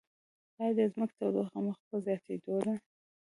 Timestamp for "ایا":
0.59-0.71